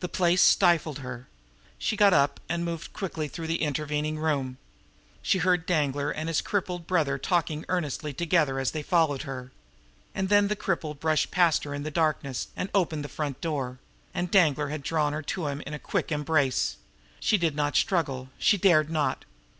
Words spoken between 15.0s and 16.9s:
her to him in a quick embrace.